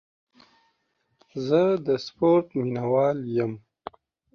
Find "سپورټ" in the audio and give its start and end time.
2.05-2.47